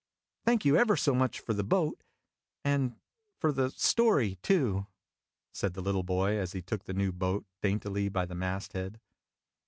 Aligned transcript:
"Thank 0.45 0.65
you 0.65 0.77
ever 0.77 0.97
so 0.97 1.13
much 1.13 1.39
for 1.39 1.53
the 1.53 1.63
boat, 1.63 2.01
and 2.65 2.95
for 3.37 3.51
the 3.51 3.69
story, 3.69 4.39
too," 4.41 4.87
said 5.53 5.75
the 5.75 5.81
little 5.83 6.01
boy, 6.01 6.37
as 6.39 6.53
he 6.53 6.61
took 6.63 6.85
the 6.85 6.93
new 6.95 7.11
boat 7.11 7.45
daintily 7.61 8.09
by 8.09 8.25
the 8.25 8.33
mast 8.33 8.73
head. 8.73 8.99